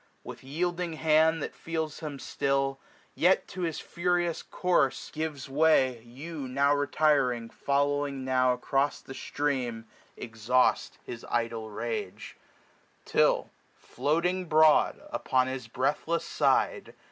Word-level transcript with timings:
With 0.23 0.43
yielding 0.43 0.93
hand. 0.93 1.43
That 1.43 1.53
feels 1.53 1.99
him 1.99 2.17
still, 2.17 2.79
yet 3.13 3.47
to 3.49 3.61
his 3.61 3.79
furious 3.79 4.41
course 4.41 4.95
IS 4.97 5.01
SPRING. 5.05 5.13
Gives 5.21 5.47
way, 5.47 6.01
you, 6.01 6.47
now 6.47 6.73
retiring, 6.73 7.51
following 7.51 8.25
now 8.25 8.57
435 8.57 8.57
Across 8.71 9.01
the 9.01 9.13
stream, 9.13 9.85
exhaust 10.17 10.97
his 11.05 11.23
idle 11.29 11.69
rage: 11.69 12.35
Till 13.05 13.51
floating 13.75 14.45
broad 14.45 14.99
upon 15.13 15.45
his 15.45 15.67
breathless 15.67 16.25
side. 16.25 16.95